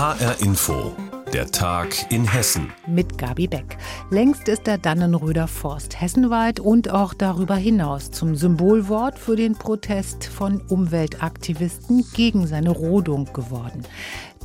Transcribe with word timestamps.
HR 0.00 0.40
Info. 0.40 0.96
Der 1.34 1.50
Tag 1.50 2.10
in 2.10 2.24
Hessen. 2.24 2.72
Mit 2.86 3.18
Gabi 3.18 3.46
Beck. 3.46 3.76
Längst 4.08 4.48
ist 4.48 4.66
der 4.66 4.78
Dannenröder 4.78 5.46
Forst 5.46 6.00
hessenweit 6.00 6.58
und 6.58 6.88
auch 6.88 7.12
darüber 7.12 7.56
hinaus 7.56 8.10
zum 8.10 8.34
Symbolwort 8.34 9.18
für 9.18 9.36
den 9.36 9.56
Protest 9.56 10.24
von 10.24 10.62
Umweltaktivisten 10.68 12.06
gegen 12.14 12.46
seine 12.46 12.70
Rodung 12.70 13.30
geworden. 13.34 13.82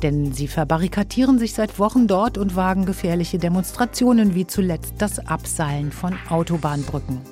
Denn 0.02 0.34
sie 0.34 0.46
verbarrikadieren 0.46 1.38
sich 1.38 1.54
seit 1.54 1.78
Wochen 1.78 2.06
dort 2.06 2.36
und 2.36 2.54
wagen 2.54 2.84
gefährliche 2.84 3.38
Demonstrationen 3.38 4.34
wie 4.34 4.46
zuletzt 4.46 4.96
das 4.98 5.26
Abseilen 5.26 5.90
von 5.90 6.18
Autobahnbrücken. 6.28 7.22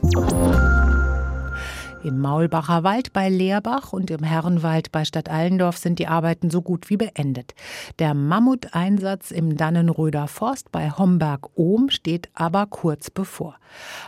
Im 2.05 2.21
Maulbacher 2.21 2.85
Wald 2.85 3.15
bei 3.15 3.31
Leerbach 3.31 3.95
und 3.95 4.11
im 4.11 4.23
Herrenwald 4.23 4.93
bei 4.93 5.07
Stadt 5.07 5.31
Allendorf 5.31 5.79
sind 5.79 5.99
die 5.99 6.07
Arbeiten 6.07 6.51
so 6.51 6.61
gut 6.61 6.91
wie 6.91 6.99
beendet. 6.99 7.55
Der 7.99 8.13
Mammuteinsatz 8.13 9.31
im 9.31 9.57
Dannenröder 9.57 10.29
Forst 10.29 10.71
bei 10.71 10.91
Homberg-Ohm 10.91 11.89
steht 11.89 12.29
aber 12.35 12.67
kurz 12.67 13.09
bevor. 13.09 13.57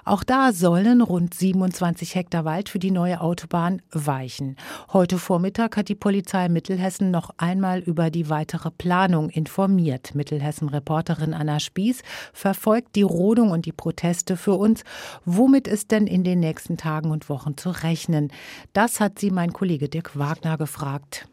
Auch 0.05 0.25
da 0.25 0.53
sollen 0.53 1.01
rund 1.01 1.33
27 1.33 2.15
Hektar 2.15 2.45
Wald 2.45 2.69
für 2.69 2.79
die 2.79 2.91
neue 2.91 3.23
Autobahn 3.23 3.81
weichen. 3.91 4.57
Heute 4.93 5.17
Vormittag 5.19 5.79
hat 5.79 5.89
die 5.89 5.95
Polizei 5.95 6.51
Mittelhessen 6.51 7.11
noch 7.11 7.31
einmal 7.39 7.79
über 7.81 8.11
die 8.11 8.29
weitere 8.29 8.71
Planung 8.71 9.31
informiert. 9.31 10.15
Mittelhessen-Reporterin 10.15 11.33
Anna 11.33 11.61
Spieß 11.61 12.03
verfolgt 12.35 12.95
die 12.95 13.03
Rodung 13.03 13.53
und 13.53 13.65
die 13.65 13.73
Proteste 13.73 14.37
für 14.37 14.55
uns. 14.55 14.85
Womit 15.25 15.67
ist 15.67 15.93
denn 15.93 16.07
in 16.07 16.25
den 16.25 16.41
nächsten 16.41 16.77
Tagen 16.77 17.11
und 17.11 17.31
Wochen 17.31 17.57
zu 17.57 17.71
rechnen? 17.71 17.86
Rechnen? 17.87 18.33
Das 18.73 19.01
hat 19.01 19.19
sie 19.19 19.31
mein 19.31 19.53
Kollege 19.53 19.89
Dirk 19.89 20.19
Wagner 20.19 20.59
gefragt. 20.59 21.29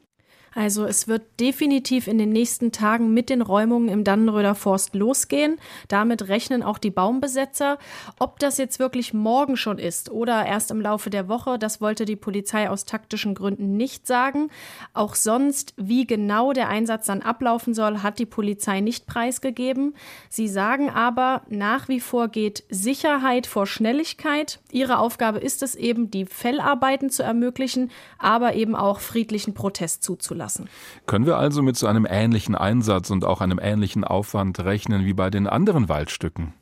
Also 0.56 0.86
es 0.86 1.08
wird 1.08 1.24
definitiv 1.40 2.08
in 2.08 2.18
den 2.18 2.30
nächsten 2.30 2.72
Tagen 2.72 3.14
mit 3.14 3.30
den 3.30 3.42
Räumungen 3.42 3.90
im 3.90 4.04
Dannenröder 4.04 4.56
Forst 4.56 4.94
losgehen. 4.94 5.58
Damit 5.88 6.28
rechnen 6.28 6.64
auch 6.64 6.78
die 6.78 6.92
Baumbesetzer. 6.92 7.80
Ob 8.20 8.40
das 8.40 8.58
jetzt 8.58 8.80
wirklich 8.80 9.14
morgen 9.14 9.58
schon 9.58 9.80
ist 9.80 10.12
oder 10.12 10.46
erst 10.46 10.72
im 10.72 10.82
Laufe 10.82 11.10
der 11.10 11.28
Woche, 11.28 11.58
das 11.58 11.82
wollte 11.82 12.06
die 12.06 12.16
Polizei 12.16 12.70
aus 12.70 12.86
taktischen 12.86 13.34
Gründen 13.34 13.78
nicht 13.78 14.06
sagen. 14.06 14.50
Auch 14.94 15.16
sonst, 15.16 15.74
wie 15.78 16.06
genau 16.06 16.54
der 16.54 16.70
Einsatz 16.70 17.08
dann 17.08 17.22
ablaufen 17.22 17.74
soll, 17.74 18.04
hat 18.04 18.20
die 18.20 18.26
Polizei 18.26 18.80
nicht 18.80 19.08
preisgegeben. 19.08 19.96
Sie 20.30 20.48
sagen 20.48 20.90
aber, 20.90 21.42
nach 21.50 21.88
wie 21.88 22.00
vor 22.00 22.28
geht 22.28 22.64
Sicherheit 22.70 23.48
vor 23.48 23.66
Schnelligkeit. 23.66 24.60
Ihre 24.72 25.00
Aufgabe 25.00 25.40
ist 25.40 25.64
es 25.64 25.76
eben, 25.76 26.12
die 26.12 26.26
Fellarbeiten 26.26 27.10
zu 27.10 27.24
ermöglichen, 27.24 27.90
aber 28.20 28.54
eben 28.54 28.76
auch 28.76 29.00
friedlichen 29.00 29.54
Protest 29.54 30.04
zuzulassen 30.04 30.43
lassen. 30.44 30.70
Können 31.06 31.26
wir 31.26 31.38
also 31.38 31.62
mit 31.62 31.78
so 31.78 31.88
einem 31.88 32.06
ähnlichen 32.10 32.56
Einsatz 32.56 33.10
und 33.10 33.24
auch 33.24 33.42
einem 33.42 33.60
ähnlichen 33.62 34.04
Aufwand 34.04 34.60
rechnen 34.60 35.06
wie 35.06 35.14
bei 35.14 35.30
den 35.30 35.48
anderen 35.48 35.88
Waldstücken? 35.90 36.54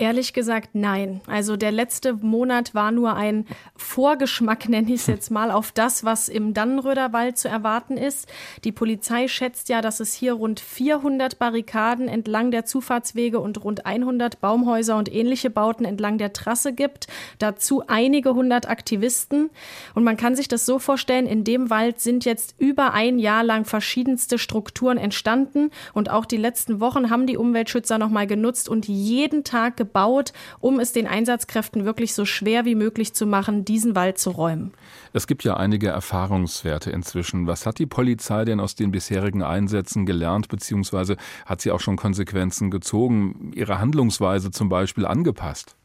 Ehrlich 0.00 0.32
gesagt, 0.32 0.70
nein. 0.74 1.22
Also 1.26 1.56
der 1.56 1.72
letzte 1.72 2.12
Monat 2.12 2.72
war 2.72 2.92
nur 2.92 3.14
ein 3.14 3.46
Vorgeschmack, 3.74 4.68
nenne 4.68 4.92
ich 4.92 5.00
es 5.00 5.06
jetzt 5.08 5.32
mal, 5.32 5.50
auf 5.50 5.72
das, 5.72 6.04
was 6.04 6.28
im 6.28 6.54
Dannenröder 6.54 7.12
Wald 7.12 7.36
zu 7.36 7.48
erwarten 7.48 7.96
ist. 7.96 8.28
Die 8.62 8.70
Polizei 8.70 9.26
schätzt 9.26 9.68
ja, 9.68 9.80
dass 9.80 9.98
es 9.98 10.14
hier 10.14 10.34
rund 10.34 10.60
400 10.60 11.40
Barrikaden 11.40 12.06
entlang 12.06 12.52
der 12.52 12.64
Zufahrtswege 12.64 13.40
und 13.40 13.64
rund 13.64 13.86
100 13.86 14.40
Baumhäuser 14.40 14.96
und 14.96 15.12
ähnliche 15.12 15.50
Bauten 15.50 15.84
entlang 15.84 16.16
der 16.16 16.32
Trasse 16.32 16.72
gibt. 16.72 17.08
Dazu 17.40 17.82
einige 17.88 18.34
hundert 18.34 18.68
Aktivisten. 18.68 19.50
Und 19.96 20.04
man 20.04 20.16
kann 20.16 20.36
sich 20.36 20.46
das 20.46 20.64
so 20.64 20.78
vorstellen, 20.78 21.26
in 21.26 21.42
dem 21.42 21.70
Wald 21.70 22.00
sind 22.00 22.24
jetzt 22.24 22.54
über 22.58 22.92
ein 22.94 23.18
Jahr 23.18 23.42
lang 23.42 23.64
verschiedenste 23.64 24.38
Strukturen 24.38 24.96
entstanden. 24.96 25.70
Und 25.92 26.08
auch 26.08 26.24
die 26.24 26.36
letzten 26.36 26.78
Wochen 26.78 27.10
haben 27.10 27.26
die 27.26 27.36
Umweltschützer 27.36 27.98
nochmal 27.98 28.28
genutzt 28.28 28.68
und 28.68 28.86
jeden 28.86 29.42
Tag 29.42 29.76
gebaut, 29.88 30.32
um 30.60 30.78
es 30.80 30.92
den 30.92 31.06
Einsatzkräften 31.06 31.84
wirklich 31.84 32.14
so 32.14 32.24
schwer 32.24 32.64
wie 32.64 32.74
möglich 32.74 33.14
zu 33.14 33.26
machen, 33.26 33.64
diesen 33.64 33.94
Wald 33.94 34.18
zu 34.18 34.30
räumen. 34.30 34.72
Es 35.12 35.26
gibt 35.26 35.44
ja 35.44 35.56
einige 35.56 35.88
Erfahrungswerte 35.88 36.90
inzwischen. 36.90 37.46
Was 37.46 37.64
hat 37.64 37.78
die 37.78 37.86
Polizei 37.86 38.44
denn 38.44 38.60
aus 38.60 38.74
den 38.74 38.90
bisherigen 38.90 39.42
Einsätzen 39.42 40.04
gelernt, 40.04 40.48
beziehungsweise 40.48 41.16
hat 41.46 41.62
sie 41.62 41.70
auch 41.70 41.80
schon 41.80 41.96
Konsequenzen 41.96 42.70
gezogen, 42.70 43.52
ihre 43.54 43.80
Handlungsweise 43.80 44.50
zum 44.50 44.68
Beispiel 44.68 45.06
angepasst? 45.06 45.77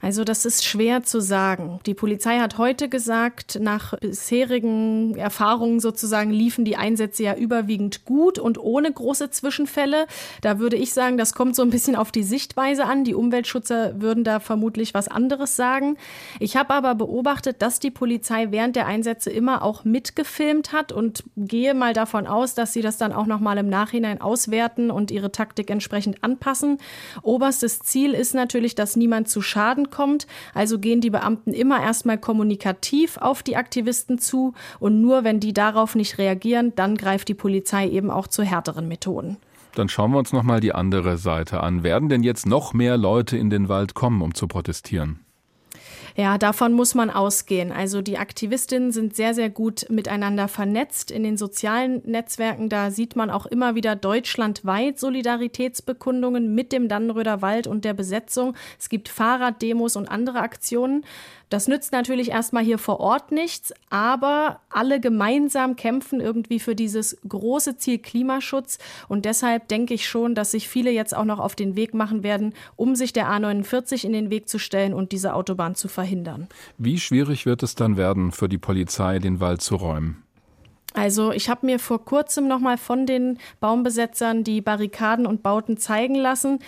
Also 0.00 0.24
das 0.24 0.44
ist 0.44 0.64
schwer 0.64 1.02
zu 1.02 1.20
sagen. 1.20 1.80
Die 1.86 1.94
Polizei 1.94 2.38
hat 2.38 2.58
heute 2.58 2.88
gesagt, 2.88 3.58
nach 3.60 3.94
bisherigen 3.98 5.16
Erfahrungen 5.16 5.80
sozusagen 5.80 6.30
liefen 6.30 6.64
die 6.64 6.76
Einsätze 6.76 7.24
ja 7.24 7.34
überwiegend 7.34 8.04
gut 8.04 8.38
und 8.38 8.58
ohne 8.58 8.92
große 8.92 9.30
Zwischenfälle. 9.30 10.06
Da 10.40 10.58
würde 10.58 10.76
ich 10.76 10.92
sagen, 10.92 11.18
das 11.18 11.34
kommt 11.34 11.56
so 11.56 11.62
ein 11.62 11.70
bisschen 11.70 11.96
auf 11.96 12.12
die 12.12 12.22
Sichtweise 12.22 12.84
an. 12.84 13.04
Die 13.04 13.14
Umweltschützer 13.14 14.00
würden 14.00 14.24
da 14.24 14.40
vermutlich 14.40 14.94
was 14.94 15.08
anderes 15.08 15.56
sagen. 15.56 15.96
Ich 16.38 16.56
habe 16.56 16.74
aber 16.74 16.94
beobachtet, 16.94 17.60
dass 17.60 17.80
die 17.80 17.90
Polizei 17.90 18.48
während 18.50 18.76
der 18.76 18.86
Einsätze 18.86 19.30
immer 19.30 19.62
auch 19.62 19.84
mitgefilmt 19.84 20.72
hat 20.72 20.92
und 20.92 21.24
gehe 21.36 21.74
mal 21.74 21.92
davon 21.92 22.26
aus, 22.26 22.54
dass 22.54 22.72
sie 22.72 22.82
das 22.82 22.98
dann 22.98 23.12
auch 23.12 23.26
noch 23.26 23.40
mal 23.40 23.58
im 23.58 23.68
Nachhinein 23.68 24.20
auswerten 24.20 24.90
und 24.90 25.10
ihre 25.10 25.32
Taktik 25.32 25.70
entsprechend 25.70 26.22
anpassen. 26.22 26.78
Oberstes 27.22 27.80
Ziel 27.80 28.14
ist 28.14 28.34
natürlich, 28.34 28.74
dass 28.74 28.96
niemand 28.96 29.28
zu 29.28 29.42
Schaden 29.42 29.87
kommt. 29.90 30.26
Also 30.54 30.78
gehen 30.78 31.00
die 31.00 31.10
Beamten 31.10 31.52
immer 31.52 31.82
erstmal 31.82 32.18
kommunikativ 32.18 33.16
auf 33.18 33.42
die 33.42 33.56
Aktivisten 33.56 34.18
zu 34.18 34.54
und 34.80 35.00
nur 35.00 35.24
wenn 35.24 35.40
die 35.40 35.52
darauf 35.52 35.94
nicht 35.94 36.18
reagieren, 36.18 36.72
dann 36.76 36.96
greift 36.96 37.28
die 37.28 37.34
Polizei 37.34 37.88
eben 37.88 38.10
auch 38.10 38.26
zu 38.26 38.42
härteren 38.42 38.88
Methoden. 38.88 39.36
Dann 39.74 39.88
schauen 39.88 40.12
wir 40.12 40.18
uns 40.18 40.32
noch 40.32 40.42
mal 40.42 40.60
die 40.60 40.74
andere 40.74 41.18
Seite 41.18 41.60
an. 41.62 41.82
Werden 41.82 42.08
denn 42.08 42.22
jetzt 42.22 42.46
noch 42.46 42.72
mehr 42.72 42.96
Leute 42.96 43.36
in 43.36 43.50
den 43.50 43.68
Wald 43.68 43.94
kommen, 43.94 44.22
um 44.22 44.34
zu 44.34 44.48
protestieren? 44.48 45.20
Ja, 46.20 46.36
davon 46.36 46.72
muss 46.72 46.96
man 46.96 47.10
ausgehen. 47.10 47.70
Also 47.70 48.02
die 48.02 48.18
Aktivistinnen 48.18 48.90
sind 48.90 49.14
sehr, 49.14 49.34
sehr 49.34 49.50
gut 49.50 49.86
miteinander 49.88 50.48
vernetzt 50.48 51.12
in 51.12 51.22
den 51.22 51.36
sozialen 51.36 52.02
Netzwerken. 52.06 52.68
Da 52.68 52.90
sieht 52.90 53.14
man 53.14 53.30
auch 53.30 53.46
immer 53.46 53.76
wieder 53.76 53.94
deutschlandweit 53.94 54.98
Solidaritätsbekundungen 54.98 56.56
mit 56.56 56.72
dem 56.72 56.88
Dannenröder 56.88 57.40
Wald 57.40 57.68
und 57.68 57.84
der 57.84 57.94
Besetzung. 57.94 58.56
Es 58.80 58.88
gibt 58.88 59.08
Fahrraddemos 59.08 59.94
und 59.94 60.08
andere 60.08 60.40
Aktionen. 60.40 61.04
Das 61.48 61.68
nützt 61.68 61.92
natürlich 61.92 62.30
erstmal 62.30 62.62
hier 62.62 62.78
vor 62.78 63.00
Ort 63.00 63.32
nichts, 63.32 63.72
aber 63.90 64.60
alle 64.68 65.00
gemeinsam 65.00 65.76
kämpfen 65.76 66.20
irgendwie 66.20 66.60
für 66.60 66.74
dieses 66.74 67.16
große 67.26 67.76
Ziel 67.76 67.98
Klimaschutz. 67.98 68.78
Und 69.08 69.24
deshalb 69.24 69.68
denke 69.68 69.94
ich 69.94 70.08
schon, 70.08 70.34
dass 70.34 70.50
sich 70.50 70.68
viele 70.68 70.90
jetzt 70.90 71.16
auch 71.16 71.24
noch 71.24 71.38
auf 71.38 71.54
den 71.54 71.76
Weg 71.76 71.94
machen 71.94 72.22
werden, 72.22 72.54
um 72.76 72.94
sich 72.94 73.12
der 73.12 73.28
A49 73.28 74.04
in 74.04 74.12
den 74.12 74.30
Weg 74.30 74.48
zu 74.48 74.58
stellen 74.58 74.92
und 74.92 75.12
diese 75.12 75.34
Autobahn 75.34 75.74
zu 75.74 75.88
verhindern. 75.88 76.48
Wie 76.76 76.98
schwierig 76.98 77.46
wird 77.46 77.62
es 77.62 77.74
dann 77.74 77.96
werden 77.96 78.32
für 78.32 78.48
die 78.48 78.58
Polizei, 78.58 79.18
den 79.18 79.40
Wald 79.40 79.62
zu 79.62 79.76
räumen? 79.76 80.22
Also 80.98 81.30
ich 81.30 81.48
habe 81.48 81.64
mir 81.64 81.78
vor 81.78 82.04
kurzem 82.04 82.48
noch 82.48 82.58
mal 82.58 82.76
von 82.76 83.06
den 83.06 83.38
Baumbesetzern 83.60 84.42
die 84.42 84.60
Barrikaden 84.60 85.26
und 85.26 85.44
Bauten 85.44 85.76
zeigen 85.76 86.16
lassen 86.16 86.58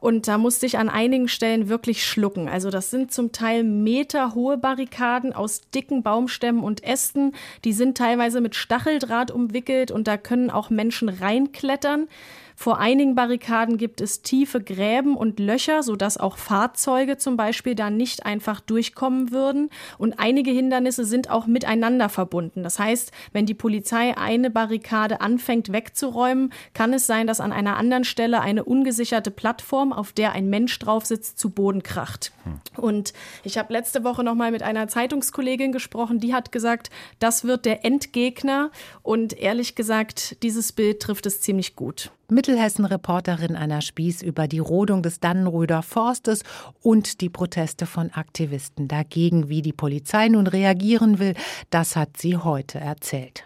und 0.00 0.26
da 0.26 0.38
musste 0.38 0.64
ich 0.64 0.78
an 0.78 0.88
einigen 0.88 1.28
Stellen 1.28 1.68
wirklich 1.68 2.02
schlucken. 2.02 2.48
Also 2.48 2.70
das 2.70 2.90
sind 2.90 3.12
zum 3.12 3.32
Teil 3.32 3.62
meterhohe 3.62 4.56
Barrikaden 4.56 5.34
aus 5.34 5.60
dicken 5.74 6.02
Baumstämmen 6.02 6.64
und 6.64 6.82
Ästen. 6.82 7.32
Die 7.64 7.74
sind 7.74 7.98
teilweise 7.98 8.40
mit 8.40 8.54
Stacheldraht 8.54 9.30
umwickelt 9.30 9.90
und 9.90 10.08
da 10.08 10.16
können 10.16 10.48
auch 10.48 10.70
Menschen 10.70 11.10
reinklettern. 11.10 12.08
Vor 12.56 12.78
einigen 12.78 13.14
Barrikaden 13.14 13.76
gibt 13.78 14.00
es 14.00 14.22
tiefe 14.22 14.62
Gräben 14.62 15.16
und 15.16 15.40
Löcher, 15.40 15.82
sodass 15.82 16.16
auch 16.16 16.38
Fahrzeuge 16.38 17.16
zum 17.16 17.36
Beispiel 17.36 17.74
da 17.74 17.90
nicht 17.90 18.24
einfach 18.24 18.60
durchkommen 18.60 19.32
würden. 19.32 19.70
Und 19.98 20.18
einige 20.18 20.50
Hindernisse 20.50 21.04
sind 21.04 21.30
auch 21.30 21.46
miteinander 21.46 22.08
verbunden. 22.08 22.62
Das 22.62 22.78
heißt, 22.78 23.12
wenn 23.32 23.46
die 23.46 23.54
Polizei 23.54 24.16
eine 24.16 24.50
Barrikade 24.50 25.20
anfängt 25.20 25.72
wegzuräumen, 25.72 26.52
kann 26.74 26.92
es 26.92 27.06
sein, 27.06 27.26
dass 27.26 27.40
an 27.40 27.52
einer 27.52 27.76
anderen 27.76 28.04
Stelle 28.04 28.40
eine 28.40 28.64
ungesicherte 28.64 29.30
Plattform, 29.30 29.92
auf 29.92 30.12
der 30.12 30.32
ein 30.32 30.48
Mensch 30.48 30.78
drauf 30.78 31.06
sitzt, 31.06 31.38
zu 31.38 31.50
Boden 31.50 31.82
kracht. 31.82 32.32
Hm. 32.44 32.60
Und 32.76 33.12
ich 33.42 33.58
habe 33.58 33.72
letzte 33.72 34.04
Woche 34.04 34.22
noch 34.22 34.34
mal 34.34 34.52
mit 34.52 34.62
einer 34.62 34.88
Zeitungskollegin 34.88 35.72
gesprochen, 35.72 36.20
die 36.20 36.34
hat 36.34 36.52
gesagt, 36.52 36.90
das 37.18 37.44
wird 37.44 37.64
der 37.64 37.84
Endgegner. 37.84 38.70
Und 39.02 39.38
ehrlich 39.38 39.74
gesagt, 39.74 40.42
dieses 40.42 40.72
Bild 40.72 41.00
trifft 41.00 41.26
es 41.26 41.40
ziemlich 41.40 41.76
gut. 41.76 42.10
Mittelhessen-Reporterin 42.30 43.56
Anna 43.56 43.80
Spieß 43.80 44.22
über 44.22 44.48
die 44.48 44.58
Rodung 44.58 45.02
des 45.02 45.20
Dannenröder 45.20 45.82
Forstes 45.82 46.42
und 46.82 47.20
die 47.20 47.28
Proteste 47.28 47.86
von 47.86 48.10
Aktivisten 48.12 48.88
dagegen. 48.88 49.48
Wie 49.48 49.62
die 49.62 49.72
Polizei 49.72 50.28
nun 50.28 50.46
reagieren 50.46 51.18
will, 51.18 51.34
das 51.70 51.96
hat 51.96 52.16
sie 52.16 52.36
heute 52.36 52.80
erzählt. 52.80 53.44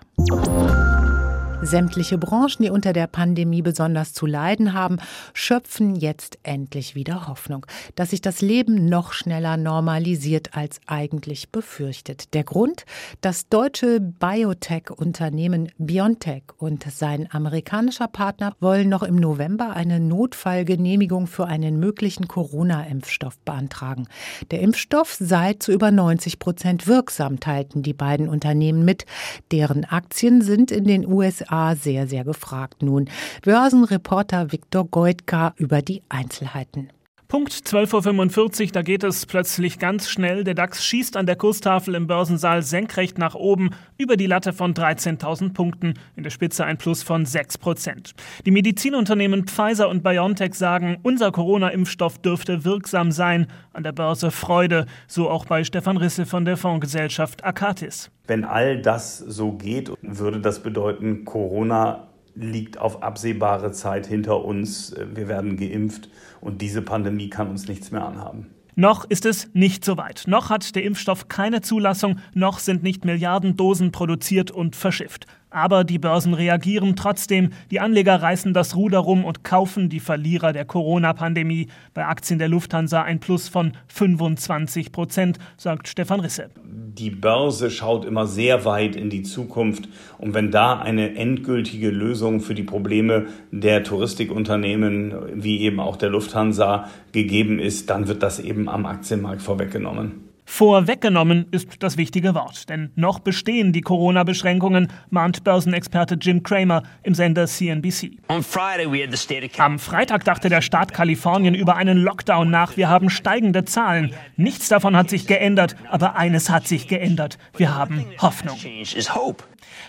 Sämtliche 1.61 2.19
Branchen, 2.19 2.63
die 2.63 2.71
unter 2.71 2.93
der 2.93 3.09
Pandemie 3.09 3.63
besonders 3.63 4.13
zu 4.15 4.27
leiden 4.27 4.75
haben, 4.75 4.99
schöpfen 5.35 5.97
jetzt 5.97 6.39
endlich 6.45 6.95
wieder 6.95 7.27
Hoffnung, 7.27 7.67
dass 7.97 8.11
sich 8.11 8.21
das 8.21 8.41
Leben 8.41 8.89
noch 8.89 9.13
schneller 9.13 9.57
normalisiert 9.57 10.57
als 10.57 10.81
eigentlich 10.87 11.51
befürchtet. 11.51 12.33
Der 12.33 12.45
Grund? 12.45 12.87
Das 13.21 13.49
deutsche 13.49 14.01
Biotech-Unternehmen 14.01 15.71
BioNTech 15.79 16.45
und 16.59 16.87
sein 16.91 17.29
amerikanischer 17.31 18.07
Partner 18.07 18.55
wollen 18.61 18.89
noch 18.89 19.03
im 19.03 19.17
November 19.17 19.75
eine 19.75 19.99
Notfallgenehmigung 19.99 21.27
für 21.27 21.47
einen 21.47 21.81
möglichen 21.81 22.29
Corona-Impfstoff 22.29 23.37
beantragen. 23.41 24.07
Der 24.53 24.61
Impfstoff 24.61 25.17
sei 25.19 25.55
zu 25.55 25.73
über 25.73 25.91
90 25.91 26.39
Prozent 26.39 26.87
wirksam, 26.87 27.41
teilten 27.41 27.83
die 27.83 27.95
beiden 27.95 28.29
Unternehmen 28.29 28.85
mit. 28.85 29.07
Deren 29.51 29.85
Aktien 29.85 30.41
sind 30.41 30.71
in 30.71 30.85
den 30.85 31.05
USA 31.07 31.48
USA 31.49 31.75
sehr, 31.75 32.07
sehr 32.07 32.25
gefragt 32.25 32.83
nun. 32.83 33.09
Börsenreporter 33.43 34.53
Viktor 34.53 34.87
Goitka 34.87 35.55
über 35.57 35.83
die 35.83 36.03
Einzelheiten. 36.09 36.91
Punkt 37.31 37.53
12.45 37.53 38.63
Uhr, 38.63 38.73
da 38.73 38.81
geht 38.81 39.05
es 39.05 39.27
plötzlich 39.27 39.79
ganz 39.79 40.09
schnell. 40.09 40.45
Der 40.45 40.55
DAX 40.55 40.83
schießt 40.83 41.15
an 41.15 41.27
der 41.27 41.37
Kurstafel 41.37 41.95
im 41.95 42.07
Börsensaal 42.07 42.63
senkrecht 42.63 43.19
nach 43.19 43.35
oben 43.35 43.69
über 43.99 44.17
die 44.17 44.25
Latte 44.25 44.55
von 44.55 44.73
13.000 44.73 45.53
Punkten, 45.53 45.93
in 46.17 46.23
der 46.23 46.31
Spitze 46.31 46.65
ein 46.65 46.79
Plus 46.79 47.03
von 47.03 47.27
6 47.27 47.59
Prozent. 47.59 48.15
Die 48.47 48.51
Medizinunternehmen 48.51 49.47
Pfizer 49.47 49.91
und 49.91 50.03
BioNTech 50.03 50.55
sagen, 50.55 50.97
unser 51.03 51.31
Corona-Impfstoff 51.31 52.17
dürfte 52.17 52.65
wirksam 52.65 53.13
sein. 53.13 53.47
An 53.75 53.83
der 53.83 53.93
Börse 53.93 54.31
Freude, 54.31 54.87
so 55.07 55.29
auch 55.29 55.45
bei 55.45 55.65
Stefan 55.65 55.99
Risse 55.99 56.25
von 56.25 56.47
der 56.47 56.57
Fondsgesellschaft 56.57 57.45
Akatis. 57.45 58.11
Wenn 58.27 58.45
all 58.45 58.81
das 58.81 59.19
so 59.19 59.53
geht, 59.53 59.93
würde 60.01 60.41
das 60.41 60.63
bedeuten, 60.63 61.27
Corona 61.27 62.08
liegt 62.41 62.79
auf 62.79 63.03
absehbare 63.03 63.73
Zeit 63.73 64.07
hinter 64.07 64.45
uns. 64.45 64.95
Wir 65.13 65.29
werden 65.29 65.57
geimpft 65.57 66.09
und 66.41 66.63
diese 66.63 66.83
Pandemie 66.83 67.29
kann 67.31 67.49
uns 67.49 67.69
nichts 67.69 67.91
mehr 67.91 68.05
anhaben. 68.05 68.47
Noch 68.75 69.05
ist 69.05 69.27
es 69.27 69.51
nicht 69.55 69.85
so 69.85 69.97
weit. 69.97 70.23
Noch 70.29 70.51
hat 70.51 70.77
der 70.77 70.85
Impfstoff 70.85 71.27
keine 71.27 71.63
Zulassung, 71.63 72.21
noch 72.33 72.61
sind 72.61 72.85
nicht 72.85 73.05
Milliarden 73.05 73.57
Dosen 73.57 73.91
produziert 73.91 74.53
und 74.53 74.77
verschifft. 74.77 75.27
Aber 75.51 75.85
die 75.85 75.99
Börsen 75.99 76.35
reagieren 76.35 76.95
trotzdem. 76.95 77.51
Die 77.71 77.81
Anleger 77.81 78.21
reißen 78.21 78.53
das 78.53 78.77
Ruder 78.77 78.99
rum 78.99 79.25
und 79.25 79.45
kaufen 79.45 79.89
die 79.89 80.01
Verlierer 80.01 80.53
der 80.53 80.67
Corona-Pandemie. 80.67 81.69
Bei 81.95 82.07
Aktien 82.07 82.39
der 82.39 82.49
Lufthansa 82.49 83.03
ein 83.03 83.19
Plus 83.19 83.49
von 83.49 83.73
25 83.89 84.93
Prozent, 84.93 85.39
sagt 85.57 85.89
Stefan 85.89 86.21
Risse. 86.21 86.51
Die 86.65 87.11
Börse 87.11 87.71
schaut 87.71 88.05
immer 88.05 88.27
sehr 88.27 88.67
weit 88.67 88.95
in 88.95 89.09
die 89.09 89.23
Zukunft. 89.23 89.89
Und 90.19 90.35
wenn 90.35 90.51
da 90.51 90.79
eine 90.79 91.15
endgültige 91.17 91.91
Lösung 91.91 92.41
für 92.41 92.55
die 92.55 92.63
Probleme 92.63 93.27
der 93.51 93.85
Touristikunternehmen, 93.85 95.43
wie 95.43 95.61
eben 95.61 95.81
auch 95.81 95.97
der 95.97 96.11
Lufthansa, 96.11 96.89
gegeben 97.13 97.59
ist, 97.59 97.89
dann 97.89 98.07
wird 98.07 98.23
das 98.23 98.39
eben 98.39 98.69
am 98.69 98.85
Aktienmarkt 98.85 99.41
vorweggenommen. 99.41 100.28
Vorweggenommen 100.51 101.47
ist 101.51 101.69
das 101.81 101.99
wichtige 101.99 102.35
Wort, 102.35 102.71
denn 102.71 102.91
noch 102.97 103.21
bestehen 103.21 103.73
die 103.73 103.83
Corona-Beschränkungen, 103.83 104.89
mahnt 105.11 105.45
Börsenexperte 105.45 106.17
Jim 106.21 106.43
Cramer 106.43 106.83
im 107.03 107.15
Sender 107.15 107.47
CNBC. 107.47 108.13
Am 108.29 109.79
Freitag 109.79 110.25
dachte 110.25 110.49
der 110.49 110.63
Staat 110.63 110.95
Kalifornien 110.95 111.55
über 111.55 111.77
einen 111.77 111.99
Lockdown 111.99 112.51
nach. 112.51 112.79
Wir 112.79 112.89
haben 112.89 113.11
steigende 113.11 113.67
Zahlen. 113.67 114.15
Nichts 114.37 114.69
davon 114.69 114.97
hat 114.97 115.11
sich 115.11 115.27
geändert, 115.27 115.77
aber 115.91 116.17
eines 116.17 116.49
hat 116.49 116.67
sich 116.67 116.89
geändert. 116.89 117.39
Wir 117.57 117.77
haben 117.77 118.07
Hoffnung. 118.21 118.57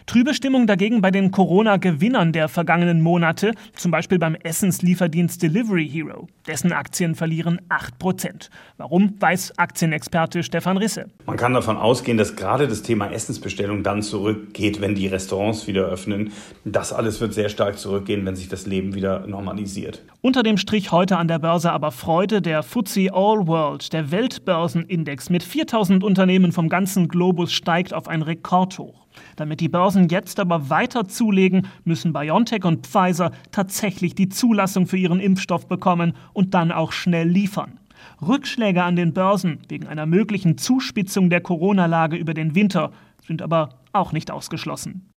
Trübe 0.06 0.34
Stimmung 0.34 0.68
dagegen 0.68 1.02
bei 1.02 1.12
den 1.12 1.32
Corona-Gewinnern 1.32 2.32
der 2.32 2.48
vergangenen 2.50 3.02
Monate, 3.02 3.54
zum 3.76 3.92
Beispiel 3.92 4.20
beim 4.20 4.36
Essenslieferdienst 4.36 5.42
Delivery 5.42 5.88
Hero. 5.88 6.28
Dessen 6.48 6.74
Aktien 6.74 7.16
verlieren 7.16 7.62
8%. 7.70 8.50
Warum, 8.78 9.16
weiß 9.20 9.58
Aktienexperte 9.58 10.44
Stefan 10.50 10.78
Risse. 10.78 11.06
Man 11.28 11.38
kann 11.38 11.54
davon 11.54 11.78
ausgehen, 11.78 12.18
dass 12.18 12.36
gerade 12.36 12.68
das 12.68 12.82
Thema 12.82 13.12
Essensbestellung 13.12 13.84
dann 13.84 14.02
zurückgeht, 14.02 14.82
wenn 14.82 14.96
die 14.96 15.06
Restaurants 15.06 15.68
wieder 15.68 15.84
öffnen. 15.84 16.32
Das 16.66 16.92
alles 16.92 17.22
wird 17.22 17.36
sehr 17.36 17.50
stark 17.50 17.78
zurückgehen, 17.78 18.26
wenn 18.26 18.36
sich 18.36 18.50
das 18.50 18.66
Leben 18.66 18.96
wieder 18.96 19.28
normalisiert. 19.28 20.04
Unter 20.22 20.42
dem 20.42 20.58
Strich 20.58 20.92
heute 20.92 21.18
an 21.18 21.28
der 21.28 21.38
Börse 21.38 21.72
aber 21.72 21.92
Freude, 21.92 22.42
der 22.42 22.64
FTSE 22.64 23.14
All 23.14 23.46
World, 23.46 23.94
der 23.94 24.10
Weltbörsenindex 24.10 25.30
mit 25.30 25.44
4000 25.44 26.04
Unternehmen 26.04 26.52
vom 26.52 26.68
ganzen 26.68 27.10
Globus 27.10 27.54
steigt 27.54 27.94
auf 27.94 28.08
ein 28.08 28.24
Rekordhoch. 28.24 29.06
Damit 29.36 29.60
die 29.60 29.70
Börsen 29.70 30.10
jetzt 30.10 30.40
aber 30.40 30.72
weiter 30.72 31.08
zulegen, 31.08 31.68
müssen 31.84 32.12
BioNTech 32.12 32.66
und 32.66 32.88
Pfizer 32.88 33.32
tatsächlich 33.52 34.16
die 34.16 34.30
Zulassung 34.30 34.88
für 34.88 34.98
ihren 34.98 35.20
Impfstoff 35.20 35.68
bekommen 35.68 36.14
und 36.34 36.56
dann 36.56 36.72
auch 36.72 36.92
schnell 36.92 37.28
liefern. 37.28 37.80
Rückschläge 38.22 38.84
an 38.84 38.96
den 38.96 39.14
Börsen 39.14 39.60
wegen 39.70 39.88
einer 39.88 40.06
möglichen 40.06 40.58
Zuspitzung 40.58 41.30
der 41.30 41.42
Corona-Lage 41.42 42.18
über 42.18 42.34
den 42.34 42.56
Winter 42.56 42.92
sind 43.26 43.42
aber 43.42 43.80
auch 43.94 44.12
nicht 44.12 44.32
ausgeschlossen. 44.32 45.10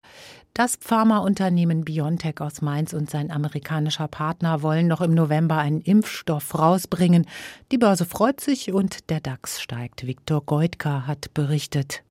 Das 0.55 0.77
Pharmaunternehmen 0.81 1.85
BioNTech 1.85 2.43
aus 2.43 2.61
Mainz 2.61 2.93
und 2.93 3.09
sein 3.09 3.31
amerikanischer 3.31 4.07
Partner 4.07 4.63
wollen 4.63 4.87
noch 4.87 5.01
im 5.01 5.15
November 5.15 5.57
einen 5.57 5.81
Impfstoff 5.81 6.59
rausbringen. 6.59 7.27
Die 7.71 7.79
Börse 7.79 8.05
freut 8.05 8.41
sich 8.41 8.71
und 8.71 9.09
der 9.09 9.21
DAX 9.21 9.63
steigt. 9.63 10.07
Viktor 10.07 10.45
Goitka 10.45 11.07
hat 11.07 11.33
berichtet. 11.33 12.05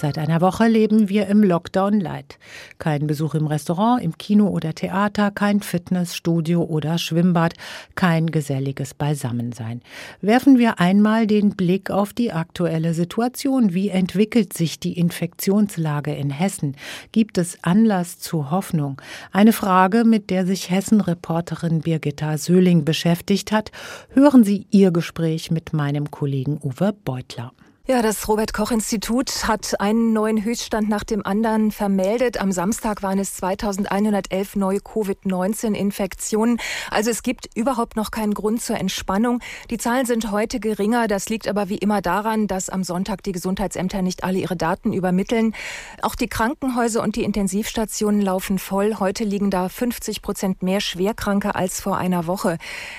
Seit 0.00 0.16
einer 0.16 0.40
Woche 0.40 0.68
leben 0.68 1.08
wir 1.08 1.26
im 1.26 1.42
Lockdown 1.42 1.98
Light. 1.98 2.38
Kein 2.78 3.08
Besuch 3.08 3.34
im 3.34 3.48
Restaurant, 3.48 4.00
im 4.00 4.16
Kino 4.16 4.46
oder 4.46 4.72
Theater, 4.72 5.32
kein 5.32 5.58
Fitnessstudio 5.58 6.62
oder 6.62 6.98
Schwimmbad, 6.98 7.54
kein 7.96 8.28
geselliges 8.28 8.94
Beisammensein. 8.94 9.82
Werfen 10.20 10.56
wir 10.56 10.78
einmal 10.78 11.26
den 11.26 11.56
Blick 11.56 11.90
auf 11.90 12.12
die 12.12 12.30
aktuelle 12.30 12.94
Situation. 12.94 13.74
Wie 13.74 13.88
entwickelt 13.88 14.52
sich 14.52 14.78
die 14.78 14.96
Infektionslage 14.96 16.14
in 16.14 16.30
Hessen? 16.30 16.76
Gibt 17.10 17.36
es 17.36 17.58
Anlass 17.62 18.20
zu 18.20 18.52
Hoffnung? 18.52 19.02
Eine 19.32 19.52
Frage, 19.52 20.04
mit 20.04 20.30
der 20.30 20.46
sich 20.46 20.70
Hessen-Reporterin 20.70 21.80
Birgitta 21.80 22.38
Söhling 22.38 22.84
beschäftigt 22.84 23.50
hat. 23.50 23.72
Hören 24.10 24.44
Sie 24.44 24.68
ihr 24.70 24.92
Gespräch 24.92 25.50
mit 25.50 25.72
meinem 25.72 26.12
Kollegen 26.12 26.60
Uwe 26.62 26.92
Beutler. 27.04 27.52
Ja, 27.90 28.02
das 28.02 28.28
Robert 28.28 28.52
Koch 28.52 28.70
Institut 28.70 29.48
hat 29.48 29.80
einen 29.80 30.12
neuen 30.12 30.44
Höchststand 30.44 30.90
nach 30.90 31.04
dem 31.04 31.24
anderen 31.24 31.72
vermeldet. 31.72 32.38
Am 32.38 32.52
Samstag 32.52 33.02
waren 33.02 33.18
es 33.18 33.36
2111 33.36 34.56
neue 34.56 34.80
Covid-19-Infektionen. 34.80 36.60
Also 36.90 37.08
es 37.08 37.22
gibt 37.22 37.48
überhaupt 37.56 37.96
noch 37.96 38.10
keinen 38.10 38.34
Grund 38.34 38.60
zur 38.60 38.76
Entspannung. 38.76 39.40
Die 39.70 39.78
Zahlen 39.78 40.04
sind 40.04 40.30
heute 40.30 40.60
geringer. 40.60 41.08
Das 41.08 41.30
liegt 41.30 41.48
aber 41.48 41.70
wie 41.70 41.78
immer 41.78 42.02
daran, 42.02 42.46
dass 42.46 42.68
am 42.68 42.84
Sonntag 42.84 43.22
die 43.22 43.32
Gesundheitsämter 43.32 44.02
nicht 44.02 44.22
alle 44.22 44.36
ihre 44.38 44.56
Daten 44.56 44.92
übermitteln. 44.92 45.54
Auch 46.02 46.14
die 46.14 46.28
Krankenhäuser 46.28 47.02
und 47.02 47.16
die 47.16 47.24
Intensivstationen 47.24 48.20
laufen 48.20 48.58
voll. 48.58 48.96
Heute 48.98 49.24
liegen 49.24 49.50
da 49.50 49.70
50 49.70 50.20
Prozent 50.20 50.62
mehr 50.62 50.82
Schwerkranke 50.82 51.54
als 51.54 51.80
vor 51.80 51.96
einer 51.96 52.26
Woche. 52.26 52.58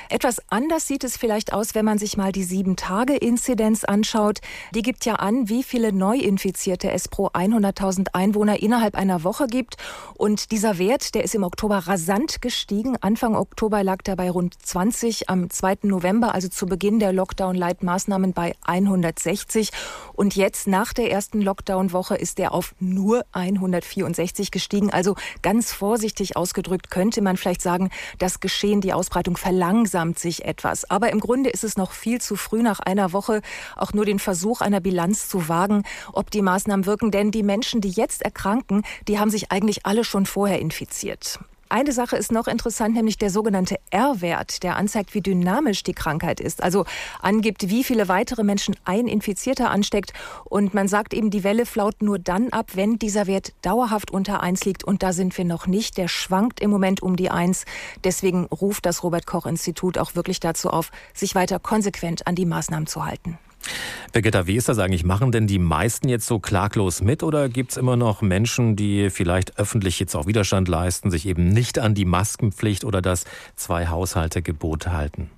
Etwas 0.10 0.42
anders 0.50 0.88
sieht 0.88 1.04
es 1.04 1.16
vielleicht 1.16 1.54
aus, 1.54 1.76
wenn 1.76 1.86
man 1.86 2.00
sich 2.00 2.18
mal 2.18 2.32
die 2.32 2.44
Sieben-Tage-Inzidenz 2.44 3.84
anschaut. 3.84 4.40
Die 4.74 4.79
die 4.80 4.84
gibt 4.84 5.04
ja 5.04 5.16
an, 5.16 5.50
wie 5.50 5.62
viele 5.62 5.92
Neuinfizierte 5.92 6.90
es 6.90 7.10
pro 7.10 7.28
100.000 7.28 8.14
Einwohner 8.14 8.62
innerhalb 8.62 8.96
einer 8.96 9.26
Woche 9.26 9.48
gibt. 9.48 9.76
Und 10.16 10.54
dieser 10.54 10.78
Wert, 10.78 11.16
der 11.16 11.26
ist 11.26 11.36
im 11.36 11.44
Oktober 11.44 11.80
rasant 11.80 12.42
gestiegen. 12.42 12.96
Anfang 13.02 13.36
Oktober 13.36 13.84
lag 13.84 13.98
er 14.08 14.16
bei 14.16 14.30
rund 14.32 14.56
20, 14.66 15.30
am 15.30 15.50
2. 15.50 15.80
November, 15.82 16.34
also 16.34 16.48
zu 16.48 16.66
Beginn 16.66 17.00
der 17.00 17.12
Lockdown-Leitmaßnahmen, 17.12 18.32
bei 18.32 18.56
160. 18.66 19.72
Und 20.14 20.38
jetzt 20.38 20.66
nach 20.66 20.94
der 20.94 21.12
ersten 21.12 21.42
Lockdown-Woche 21.42 22.16
ist 22.16 22.40
er 22.40 22.54
auf 22.54 22.74
nur 22.80 23.26
164 23.34 24.50
gestiegen. 24.50 24.92
Also 24.92 25.16
ganz 25.42 25.74
vorsichtig 25.74 26.38
ausgedrückt 26.38 26.90
könnte 26.90 27.22
man 27.22 27.36
vielleicht 27.36 27.62
sagen, 27.62 27.90
das 28.18 28.40
Geschehen, 28.40 28.80
die 28.80 28.94
Ausbreitung 28.94 29.36
verlangsamt 29.36 30.20
sich 30.20 30.46
etwas. 30.46 30.90
Aber 30.90 31.10
im 31.10 31.20
Grunde 31.20 31.50
ist 31.50 31.66
es 31.66 31.76
noch 31.76 31.92
viel 31.92 32.22
zu 32.22 32.38
früh 32.38 32.62
nach 32.64 32.80
einer 32.80 33.12
Woche 33.12 33.42
auch 33.76 33.92
nur 33.92 34.06
den 34.06 34.20
Versuch 34.20 34.62
einer 34.70 34.82
Bilanz 34.82 35.28
zu 35.28 35.50
wagen, 35.50 35.84
ob 36.14 36.32
die 36.32 36.42
Maßnahmen 36.42 36.86
wirken. 36.86 37.12
Denn 37.12 37.32
die 37.32 37.44
Menschen, 37.44 37.82
die 37.82 37.90
jetzt 37.90 38.22
erkranken, 38.22 38.84
die 39.08 39.20
haben 39.20 39.30
sich 39.30 39.52
eigentlich 39.52 39.86
alle 39.86 40.04
schon 40.04 40.26
vorher 40.26 40.60
infiziert. 40.60 41.40
Eine 41.72 41.92
Sache 41.92 42.18
ist 42.18 42.32
noch 42.32 42.48
interessant, 42.48 42.96
nämlich 42.96 43.20
der 43.20 43.30
sogenannte 43.30 43.76
R-Wert, 43.92 44.64
der 44.64 44.76
anzeigt, 44.76 45.14
wie 45.14 45.22
dynamisch 45.22 45.84
die 45.84 45.94
Krankheit 45.94 46.40
ist. 46.40 46.64
Also 46.64 46.86
angibt, 47.22 47.70
wie 47.70 47.84
viele 47.84 48.08
weitere 48.08 48.44
Menschen 48.44 48.76
ein 48.86 49.06
Infizierter 49.06 49.70
ansteckt. 49.70 50.12
Und 50.46 50.74
man 50.74 50.88
sagt 50.88 51.14
eben, 51.14 51.30
die 51.30 51.44
Welle 51.44 51.68
flaut 51.68 52.02
nur 52.02 52.18
dann 52.18 52.50
ab, 52.50 52.72
wenn 52.74 52.98
dieser 52.98 53.28
Wert 53.28 53.54
dauerhaft 53.62 54.10
unter 54.10 54.42
eins 54.42 54.66
liegt. 54.66 54.84
Und 54.84 55.04
da 55.04 55.14
sind 55.14 55.38
wir 55.38 55.46
noch 55.46 55.68
nicht. 55.68 55.98
Der 55.98 56.08
schwankt 56.08 56.60
im 56.60 56.72
Moment 56.72 57.04
um 57.04 57.16
die 57.16 57.30
eins. 57.30 57.66
Deswegen 58.04 58.46
ruft 58.46 58.88
das 58.88 59.04
Robert 59.04 59.28
Koch 59.28 59.46
Institut 59.46 60.00
auch 60.00 60.16
wirklich 60.16 60.40
dazu 60.40 60.72
auf, 60.72 60.90
sich 61.14 61.36
weiter 61.36 61.60
konsequent 61.60 62.26
an 62.26 62.34
die 62.34 62.48
Maßnahmen 62.48 62.88
zu 62.88 63.06
halten. 63.06 63.38
Birgitta, 64.12 64.48
wie 64.48 64.56
ist 64.56 64.70
das 64.70 64.80
eigentlich? 64.80 65.04
Machen 65.04 65.32
denn 65.32 65.48
die 65.48 65.60
meisten 65.60 66.10
jetzt 66.10 66.26
so 66.26 66.40
klaglos 66.40 67.02
mit 67.02 67.24
oder 67.24 67.50
gibt 67.50 67.72
es 67.72 67.78
immer 67.78 67.96
noch 67.96 68.22
Menschen, 68.22 68.76
die 68.76 69.10
vielleicht 69.10 69.60
öffentlich 69.60 70.00
jetzt 70.00 70.16
auch 70.16 70.26
Widerstand 70.26 70.68
leisten, 70.68 71.12
sich 71.12 71.28
eben 71.28 71.50
nicht 71.50 71.80
an 71.80 71.94
die 71.94 72.06
Maskenpflicht 72.06 72.86
oder 72.86 73.02
das 73.02 73.26
Zwei-Haushalte-Gebot 73.56 74.88
halten? 74.88 75.30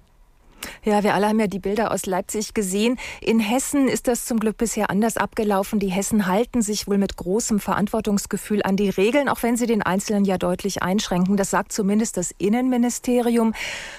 Ja, 0.84 1.04
wir 1.04 1.14
alle 1.14 1.28
haben 1.28 1.40
ja 1.40 1.48
die 1.48 1.60
Bilder 1.60 1.92
aus 1.92 2.06
Leipzig 2.06 2.54
gesehen. 2.54 2.98
In 3.22 3.40
Hessen 3.40 3.88
ist 3.88 4.08
das 4.08 4.26
zum 4.26 4.40
Glück 4.40 4.58
bisher 4.58 4.90
anders 4.90 5.18
abgelaufen. 5.18 5.80
Die 5.80 5.92
Hessen 5.92 6.28
halten 6.28 6.62
sich 6.62 6.88
wohl 6.88 6.98
mit 6.98 7.18
großem 7.18 7.60
Verantwortungsgefühl 7.60 8.64
an 8.64 8.78
die 8.78 8.90
Regeln, 8.90 9.30
auch 9.30 9.44
wenn 9.44 9.58
sie 9.58 9.68
den 9.68 9.82
Einzelnen 9.82 10.26
ja 10.26 10.38
deutlich 10.38 10.82
einschränken. 10.82 11.38
Das 11.38 11.52
sagt 11.52 11.72
zumindest 11.72 12.18
das 12.18 12.32
Innenministerium. 12.38 13.54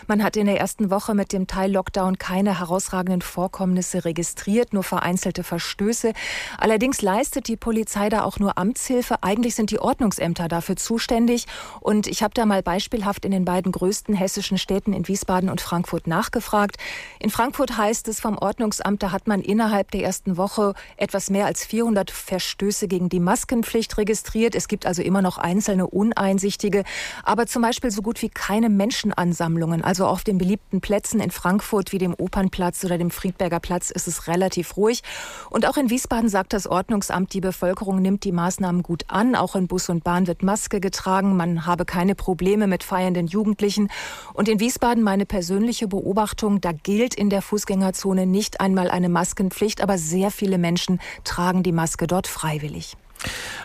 Man 0.07 0.23
hat 0.23 0.37
in 0.37 0.47
der 0.47 0.59
ersten 0.59 0.90
Woche 0.90 1.14
mit 1.14 1.33
dem 1.33 1.47
Teil-Lockdown 1.47 2.19
keine 2.19 2.59
herausragenden 2.59 3.23
Vorkommnisse 3.23 4.04
registriert, 4.04 4.73
nur 4.73 4.83
vereinzelte 4.83 5.45
Verstöße. 5.45 6.12
Allerdings 6.59 7.00
leistet 7.02 7.49
die 7.49 7.57
Polizei 7.57 8.09
da 8.09 8.25
auch 8.25 8.38
nur 8.38 8.59
Amtshilfe. 8.59 9.23
Eigentlich 9.23 9.54
sind 9.54 9.71
die 9.71 9.78
Ordnungsämter 9.78 10.49
dafür 10.49 10.76
zuständig. 10.76 11.47
Und 11.81 12.07
ich 12.07 12.23
habe 12.23 12.35
da 12.35 12.45
mal 12.45 12.62
beispielhaft 12.62 13.25
in 13.25 13.31
den 13.31 13.45
beiden 13.45 13.73
größten 13.73 14.14
hessischen 14.14 14.59
Städten 14.59 14.92
in 14.92 15.07
Wiesbaden 15.09 15.49
und 15.49 15.61
Frankfurt 15.61 16.07
nachgefragt 16.07 16.51
nachgefragt. 16.52 16.76
In 17.18 17.30
Frankfurt 17.30 17.76
heißt 17.76 18.09
es 18.09 18.21
vom 18.21 18.37
Ordnungsamt, 18.37 19.02
da 19.02 19.12
hat 19.12 19.26
man 19.28 19.40
innerhalb 19.40 19.90
der 19.92 20.02
ersten 20.02 20.37
Woche 20.37 20.75
etwas 20.97 21.30
mehr 21.30 21.47
als 21.47 21.64
400 21.64 22.11
Verstöße 22.11 22.88
gegen 22.88 23.09
die 23.09 23.21
Maskenpflicht 23.21 23.97
registriert. 23.97 24.54
Es 24.54 24.68
gibt 24.68 24.87
also 24.87 25.02
immer 25.02 25.23
noch 25.23 25.38
einzelne 25.38 25.87
uneinsichtige, 25.87 26.82
aber 27.23 27.47
zum 27.47 27.62
Beispiel 27.62 27.90
so 27.90 28.02
gut 28.02 28.23
wie 28.23 28.28
keine 28.28 28.68
Menschenansammlungen. 28.68 29.85
Also 29.85 30.06
auf 30.06 30.25
den 30.25 30.38
beliebten 30.38 30.80
Plätzen 30.80 31.21
in 31.21 31.30
Frankfurt 31.30 31.92
wie 31.92 31.99
dem 31.99 32.14
Opernplatz 32.14 32.85
oder 32.85 32.99
dem 32.99 33.11
Friedberger 33.11 33.61
Platz 33.61 33.90
ist 33.90 34.09
es 34.09 34.26
relativ 34.26 34.76
ruhig. 34.76 35.02
Und 35.49 35.66
auch 35.66 35.76
in 35.76 35.90
Wiesbaden 35.90 36.28
sagt 36.28 36.52
das 36.52 36.66
Ordnungsamt, 36.66 37.32
die 37.35 37.40
Bevölkerung 37.40 38.02
nimmt 38.02 38.25
die 38.25 38.32
Maßnahmen 38.32 38.82
gut 38.82 39.04
an. 39.09 39.37
Auch 39.37 39.54
in 39.54 39.68
Bus 39.68 39.88
und 39.88 40.02
Bahn 40.02 40.26
wird 40.26 40.42
Maske 40.42 40.80
getragen. 40.80 41.37
Man 41.37 41.66
habe 41.66 41.85
keine 41.85 42.16
Probleme 42.16 42.66
mit 42.66 42.82
feiernden 42.82 43.28
Jugendlichen. 43.28 43.88
Und 44.35 44.49
in 44.49 44.59
Wiesbaden 44.59 45.04
meine 45.04 45.25
persönliche 45.25 45.87
Beobachtung, 45.87 46.41
Achtung, 46.42 46.61
da 46.61 46.72
gilt 46.72 47.14
in 47.14 47.30
der 47.30 47.40
Fußgängerzone 47.40 48.26
nicht 48.26 48.61
einmal 48.61 48.90
eine 48.90 49.08
Maskenpflicht, 49.08 49.80
aber 49.80 49.96
sehr 49.96 50.32
viele 50.32 50.58
Menschen 50.58 51.00
tragen 51.22 51.62
die 51.62 51.70
Maske 51.70 52.08
dort 52.08 52.26
freiwillig. 52.26 52.96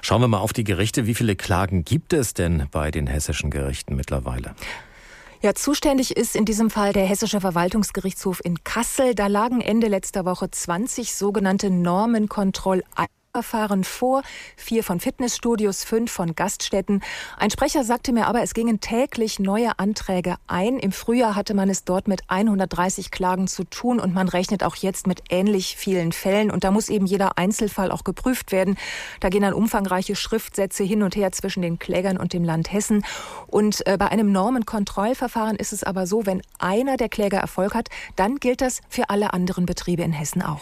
Schauen 0.03 0.21
wir 0.21 0.27
mal 0.27 0.37
auf 0.37 0.53
die 0.53 0.63
Gerichte. 0.63 1.07
Wie 1.07 1.15
viele 1.15 1.35
Klagen 1.35 1.83
gibt 1.83 2.13
es 2.13 2.35
denn 2.35 2.67
bei 2.69 2.91
den 2.91 3.07
hessischen 3.07 3.49
Gerichten 3.49 3.95
mittlerweile? 3.95 4.53
Ja, 5.41 5.55
zuständig 5.55 6.15
ist 6.15 6.35
in 6.35 6.45
diesem 6.45 6.69
Fall 6.69 6.93
der 6.93 7.05
Hessische 7.07 7.41
Verwaltungsgerichtshof 7.41 8.45
in 8.45 8.63
Kassel. 8.63 9.15
Da 9.15 9.25
lagen 9.25 9.59
Ende 9.59 9.87
letzter 9.87 10.23
Woche 10.25 10.51
20 10.51 11.15
sogenannte 11.15 11.71
Normenkontroll 11.71 12.83
Verfahren 13.37 13.83
vor, 13.83 14.23
vier 14.55 14.83
von 14.83 14.99
Fitnessstudios, 14.99 15.83
fünf 15.83 16.11
von 16.11 16.33
Gaststätten. 16.33 17.03
Ein 17.37 17.51
Sprecher 17.51 17.83
sagte 17.83 18.11
mir 18.11 18.25
aber, 18.25 18.41
es 18.41 18.55
gingen 18.55 18.79
täglich 18.79 19.37
neue 19.37 19.77
Anträge 19.77 20.37
ein. 20.47 20.79
Im 20.79 20.91
Frühjahr 20.91 21.35
hatte 21.35 21.53
man 21.53 21.69
es 21.69 21.83
dort 21.83 22.07
mit 22.07 22.21
130 22.29 23.11
Klagen 23.11 23.47
zu 23.47 23.63
tun 23.63 23.99
und 23.99 24.11
man 24.15 24.27
rechnet 24.27 24.63
auch 24.63 24.75
jetzt 24.75 25.05
mit 25.05 25.21
ähnlich 25.29 25.75
vielen 25.77 26.13
Fällen. 26.13 26.49
Und 26.49 26.63
da 26.63 26.71
muss 26.71 26.89
eben 26.89 27.05
jeder 27.05 27.37
Einzelfall 27.37 27.91
auch 27.91 28.03
geprüft 28.03 28.51
werden. 28.51 28.75
Da 29.19 29.29
gehen 29.29 29.43
dann 29.43 29.53
umfangreiche 29.53 30.15
Schriftsätze 30.15 30.83
hin 30.83 31.03
und 31.03 31.15
her 31.15 31.31
zwischen 31.31 31.61
den 31.61 31.77
Klägern 31.77 32.17
und 32.17 32.33
dem 32.33 32.43
Land 32.43 32.73
Hessen. 32.73 33.05
Und 33.45 33.85
äh, 33.85 33.97
bei 33.99 34.07
einem 34.07 34.31
Normenkontrollverfahren 34.31 35.57
ist 35.57 35.73
es 35.73 35.83
aber 35.83 36.07
so, 36.07 36.25
wenn 36.25 36.41
einer 36.57 36.97
der 36.97 37.09
Kläger 37.09 37.37
Erfolg 37.37 37.75
hat, 37.75 37.89
dann 38.15 38.37
gilt 38.37 38.61
das 38.61 38.81
für 38.89 39.11
alle 39.11 39.33
anderen 39.33 39.67
Betriebe 39.67 40.01
in 40.01 40.13
Hessen 40.13 40.41
auch 40.41 40.61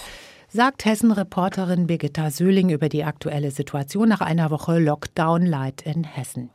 sagt 0.56 0.86
Hessen-Reporterin 0.86 1.86
Birgitta 1.86 2.32
Söhling 2.32 2.70
über 2.70 2.88
die 2.88 3.04
aktuelle 3.04 3.52
Situation 3.52 4.08
nach 4.08 4.22
einer 4.22 4.52
Woche 4.52 4.80
Lockdown 4.80 5.46
Light 5.46 5.82
in 5.82 6.06
Hessen. 6.06 6.50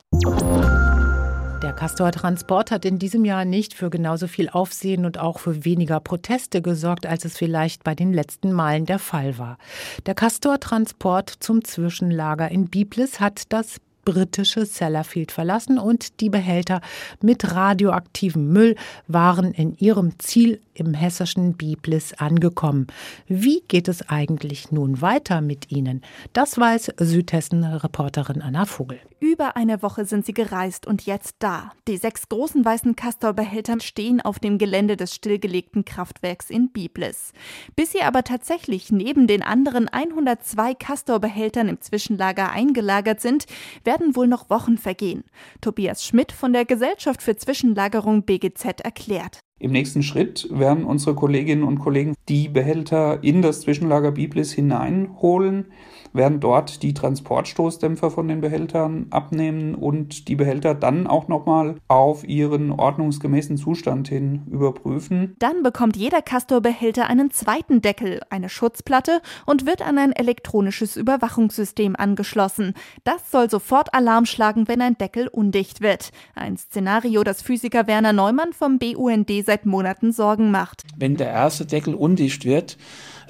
Der 1.62 1.74
Castor 1.74 2.10
Transport 2.10 2.70
hat 2.70 2.86
in 2.86 2.98
diesem 2.98 3.26
Jahr 3.26 3.44
nicht 3.44 3.74
für 3.74 3.90
genauso 3.90 4.26
viel 4.26 4.48
Aufsehen 4.48 5.04
und 5.04 5.18
auch 5.18 5.38
für 5.38 5.66
weniger 5.66 6.00
Proteste 6.00 6.62
gesorgt, 6.62 7.04
als 7.04 7.26
es 7.26 7.36
vielleicht 7.36 7.84
bei 7.84 7.94
den 7.94 8.14
letzten 8.14 8.52
Malen 8.52 8.86
der 8.86 8.98
Fall 8.98 9.36
war. 9.36 9.58
Der 10.06 10.14
Castor 10.14 10.58
Transport 10.58 11.28
zum 11.40 11.62
Zwischenlager 11.62 12.50
in 12.50 12.70
Biblis 12.70 13.20
hat 13.20 13.52
das 13.52 13.82
britische 14.04 14.66
Sellafield 14.66 15.32
verlassen 15.32 15.78
und 15.78 16.20
die 16.20 16.30
Behälter 16.30 16.80
mit 17.20 17.52
radioaktivem 17.52 18.52
Müll 18.52 18.76
waren 19.06 19.52
in 19.52 19.76
ihrem 19.76 20.18
Ziel 20.18 20.60
im 20.74 20.94
hessischen 20.94 21.54
Biblis 21.54 22.14
angekommen. 22.14 22.86
Wie 23.28 23.62
geht 23.68 23.88
es 23.88 24.08
eigentlich 24.08 24.72
nun 24.72 25.00
weiter 25.02 25.40
mit 25.40 25.70
ihnen? 25.70 26.02
Das 26.32 26.58
weiß 26.58 26.92
Südhessen-Reporterin 26.98 28.40
Anna 28.40 28.64
Vogel. 28.64 28.98
Über 29.20 29.54
eine 29.54 29.82
Woche 29.82 30.06
sind 30.06 30.24
sie 30.24 30.32
gereist 30.32 30.86
und 30.86 31.04
jetzt 31.04 31.36
da. 31.40 31.72
Die 31.86 31.98
sechs 31.98 32.30
großen 32.30 32.64
weißen 32.64 32.96
Castor-Behälter 32.96 33.78
stehen 33.80 34.22
auf 34.22 34.38
dem 34.38 34.56
Gelände 34.56 34.96
des 34.96 35.14
stillgelegten 35.14 35.84
Kraftwerks 35.84 36.48
in 36.48 36.70
Biblis. 36.70 37.34
Bis 37.76 37.92
sie 37.92 38.00
aber 38.00 38.24
tatsächlich 38.24 38.90
neben 38.90 39.26
den 39.26 39.42
anderen 39.42 39.88
102 39.88 40.72
Castor-Behältern 40.74 41.68
im 41.68 41.82
Zwischenlager 41.82 42.50
eingelagert 42.50 43.20
sind, 43.20 43.44
werden 43.90 44.14
wohl 44.14 44.28
noch 44.28 44.50
Wochen 44.50 44.78
vergehen. 44.78 45.24
Tobias 45.60 46.04
Schmidt 46.04 46.30
von 46.30 46.52
der 46.52 46.64
Gesellschaft 46.64 47.22
für 47.22 47.34
Zwischenlagerung 47.34 48.22
BGZ 48.22 48.82
erklärt. 48.84 49.40
Im 49.58 49.72
nächsten 49.72 50.04
Schritt 50.04 50.48
werden 50.52 50.84
unsere 50.84 51.16
Kolleginnen 51.16 51.64
und 51.64 51.80
Kollegen 51.80 52.14
die 52.28 52.48
Behälter 52.48 53.24
in 53.24 53.42
das 53.42 53.62
Zwischenlager 53.62 54.12
Biblis 54.12 54.52
hineinholen 54.52 55.72
werden 56.12 56.40
dort 56.40 56.82
die 56.82 56.94
Transportstoßdämpfer 56.94 58.10
von 58.10 58.28
den 58.28 58.40
Behältern 58.40 59.06
abnehmen 59.10 59.74
und 59.74 60.28
die 60.28 60.36
Behälter 60.36 60.74
dann 60.74 61.06
auch 61.06 61.28
nochmal 61.28 61.76
auf 61.88 62.26
ihren 62.26 62.70
ordnungsgemäßen 62.72 63.56
Zustand 63.56 64.08
hin 64.08 64.42
überprüfen. 64.50 65.36
Dann 65.38 65.62
bekommt 65.62 65.96
jeder 65.96 66.22
Castor-Behälter 66.22 67.06
einen 67.08 67.30
zweiten 67.30 67.82
Deckel, 67.82 68.20
eine 68.30 68.48
Schutzplatte 68.48 69.20
und 69.46 69.66
wird 69.66 69.86
an 69.86 69.98
ein 69.98 70.12
elektronisches 70.12 70.96
Überwachungssystem 70.96 71.96
angeschlossen. 71.96 72.74
Das 73.04 73.30
soll 73.30 73.50
sofort 73.50 73.94
Alarm 73.94 74.26
schlagen, 74.26 74.68
wenn 74.68 74.82
ein 74.82 74.98
Deckel 74.98 75.28
undicht 75.28 75.80
wird. 75.80 76.10
Ein 76.34 76.56
Szenario, 76.56 77.24
das 77.24 77.42
Physiker 77.42 77.86
Werner 77.86 78.12
Neumann 78.12 78.52
vom 78.52 78.78
BUND 78.78 79.30
seit 79.44 79.66
Monaten 79.66 80.12
Sorgen 80.12 80.50
macht. 80.50 80.82
Wenn 80.96 81.16
der 81.16 81.28
erste 81.28 81.66
Deckel 81.66 81.94
undicht 81.94 82.44
wird, 82.44 82.76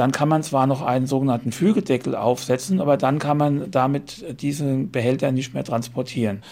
dann 0.00 0.12
kann 0.12 0.30
man 0.30 0.42
zwar 0.42 0.66
noch 0.66 0.80
einen 0.80 1.06
sogenannten 1.06 1.52
Fügedeckel 1.52 2.16
aufsetzen, 2.16 2.80
aber 2.80 2.96
dann 2.96 3.18
kann 3.18 3.36
man 3.36 3.70
damit 3.70 4.40
diesen 4.40 4.90
Behälter 4.90 5.30
nicht 5.30 5.52
mehr 5.52 5.62
transportieren. 5.62 6.42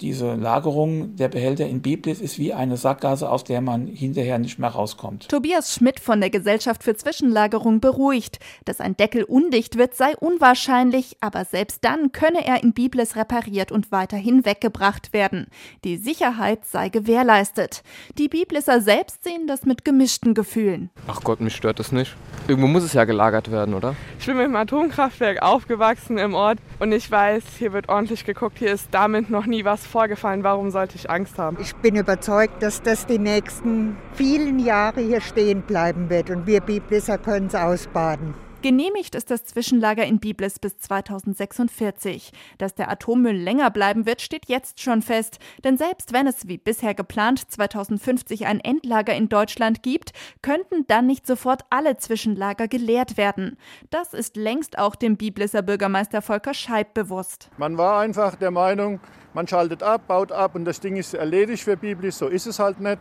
Diese 0.00 0.34
Lagerung 0.34 1.14
der 1.14 1.28
Behälter 1.28 1.66
in 1.66 1.80
Biblis 1.80 2.20
ist 2.20 2.38
wie 2.38 2.52
eine 2.52 2.76
Sackgasse, 2.76 3.30
aus 3.30 3.44
der 3.44 3.60
man 3.60 3.86
hinterher 3.86 4.40
nicht 4.40 4.58
mehr 4.58 4.70
rauskommt. 4.70 5.28
Tobias 5.28 5.72
Schmidt 5.72 6.00
von 6.00 6.20
der 6.20 6.30
Gesellschaft 6.30 6.82
für 6.82 6.96
Zwischenlagerung 6.96 7.80
beruhigt. 7.80 8.40
Dass 8.64 8.80
ein 8.80 8.96
Deckel 8.96 9.22
undicht 9.22 9.78
wird, 9.78 9.94
sei 9.94 10.16
unwahrscheinlich, 10.18 11.16
aber 11.20 11.44
selbst 11.44 11.84
dann 11.84 12.10
könne 12.10 12.44
er 12.44 12.64
in 12.64 12.72
Biblis 12.72 13.14
repariert 13.14 13.70
und 13.70 13.92
weiterhin 13.92 14.44
weggebracht 14.44 15.12
werden. 15.12 15.46
Die 15.84 15.96
Sicherheit 15.96 16.64
sei 16.64 16.88
gewährleistet. 16.88 17.82
Die 18.18 18.28
Biblisser 18.28 18.80
selbst 18.80 19.22
sehen 19.22 19.46
das 19.46 19.64
mit 19.64 19.84
gemischten 19.84 20.34
Gefühlen. 20.34 20.90
Ach 21.06 21.22
Gott, 21.22 21.40
mich 21.40 21.54
stört 21.54 21.78
das 21.78 21.92
nicht. 21.92 22.16
Irgendwo 22.48 22.66
muss 22.66 22.82
es 22.82 22.94
ja 22.94 23.04
gelagert 23.04 23.52
werden, 23.52 23.74
oder? 23.74 23.94
Ich 24.18 24.26
bin 24.26 24.36
mit 24.36 24.46
dem 24.46 24.56
Atomkraftwerk 24.56 25.40
aufgewachsen 25.40 26.18
im 26.18 26.34
Ort 26.34 26.58
und 26.80 26.90
ich 26.90 27.08
weiß, 27.08 27.44
hier 27.58 27.72
wird 27.72 27.88
ordentlich 27.88 28.24
geguckt, 28.24 28.58
hier 28.58 28.72
ist 28.72 28.88
damit 28.90 29.30
noch 29.30 29.46
nie 29.46 29.64
was 29.64 29.83
vorgefallen. 29.86 30.44
Warum 30.44 30.70
sollte 30.70 30.96
ich 30.96 31.10
Angst 31.10 31.38
haben? 31.38 31.56
Ich 31.60 31.74
bin 31.76 31.96
überzeugt, 31.96 32.62
dass 32.62 32.82
das 32.82 33.06
die 33.06 33.18
nächsten 33.18 33.96
vielen 34.12 34.58
Jahre 34.58 35.00
hier 35.00 35.20
stehen 35.20 35.62
bleiben 35.62 36.10
wird 36.10 36.30
und 36.30 36.46
wir 36.46 36.60
Biblisser 36.60 37.18
können 37.18 37.46
es 37.46 37.54
ausbaden. 37.54 38.34
Genehmigt 38.64 39.14
ist 39.14 39.30
das 39.30 39.44
Zwischenlager 39.44 40.06
in 40.06 40.20
Biblis 40.20 40.58
bis 40.58 40.78
2046. 40.78 42.32
Dass 42.56 42.74
der 42.74 42.90
Atommüll 42.90 43.36
länger 43.36 43.70
bleiben 43.70 44.06
wird, 44.06 44.22
steht 44.22 44.46
jetzt 44.46 44.80
schon 44.80 45.02
fest. 45.02 45.38
Denn 45.64 45.76
selbst 45.76 46.14
wenn 46.14 46.26
es 46.26 46.48
wie 46.48 46.56
bisher 46.56 46.94
geplant 46.94 47.44
2050 47.52 48.46
ein 48.46 48.60
Endlager 48.60 49.14
in 49.14 49.28
Deutschland 49.28 49.82
gibt, 49.82 50.12
könnten 50.40 50.86
dann 50.86 51.06
nicht 51.06 51.26
sofort 51.26 51.66
alle 51.68 51.98
Zwischenlager 51.98 52.66
geleert 52.66 53.18
werden. 53.18 53.58
Das 53.90 54.14
ist 54.14 54.34
längst 54.34 54.78
auch 54.78 54.94
dem 54.94 55.18
Biblisser 55.18 55.60
Bürgermeister 55.60 56.22
Volker 56.22 56.54
Scheib 56.54 56.94
bewusst. 56.94 57.50
Man 57.58 57.76
war 57.76 58.00
einfach 58.00 58.34
der 58.34 58.50
Meinung, 58.50 58.98
man 59.34 59.46
schaltet 59.46 59.82
ab, 59.82 60.06
baut 60.06 60.32
ab 60.32 60.54
und 60.54 60.64
das 60.64 60.80
Ding 60.80 60.96
ist 60.96 61.14
erledigt 61.14 61.64
für 61.64 61.76
Biblis. 61.76 62.18
So 62.18 62.28
ist 62.28 62.46
es 62.46 62.58
halt 62.58 62.80
nicht. 62.80 62.98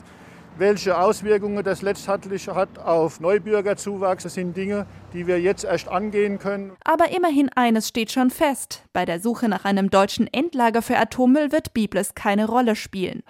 Welche 0.56 0.96
Auswirkungen 0.96 1.64
das 1.64 1.82
letztendlich 1.82 2.48
hat 2.48 2.78
auf 2.78 3.20
Neubürgerzuwachs, 3.20 4.22
das 4.22 4.36
sind 4.36 4.56
Dinge, 4.56 4.86
die 5.12 5.26
wir 5.26 5.42
jetzt 5.42 5.64
erst 5.64 5.88
angehen 5.88 6.38
können. 6.38 6.74
Aber 6.84 7.10
immerhin 7.10 7.50
eines 7.56 7.88
steht 7.88 8.12
schon 8.12 8.30
fest. 8.30 8.84
Bei 8.94 9.04
der 9.04 9.20
Suche 9.20 9.50
nach 9.50 9.66
einem 9.66 9.90
deutschen 9.90 10.32
Endlager 10.32 10.84
für 10.84 10.98
Atommüll 10.98 11.52
wird 11.52 11.74
Biblis 11.74 12.14
keine 12.14 12.46
Rolle 12.46 12.76
spielen. 12.76 13.24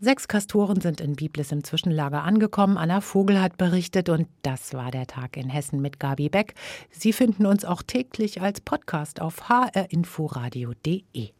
Sechs 0.00 0.26
Kastoren 0.26 0.80
sind 0.80 1.02
in 1.02 1.16
Biblis 1.16 1.52
im 1.52 1.64
Zwischenlager 1.64 2.22
angekommen. 2.22 2.78
Anna 2.78 3.02
Vogel 3.02 3.42
hat 3.42 3.58
berichtet 3.58 4.08
und 4.08 4.26
das 4.40 4.72
war 4.72 4.90
der 4.90 5.06
Tag 5.06 5.36
in 5.36 5.50
Hessen 5.50 5.82
mit 5.82 6.00
Gabi 6.00 6.30
Beck. 6.30 6.54
Sie 6.90 7.12
finden 7.12 7.44
uns 7.44 7.66
auch 7.66 7.82
täglich 7.82 8.40
als 8.40 8.62
Podcast 8.62 9.20
auf 9.20 9.50
hrinforadio.de. 9.50 11.32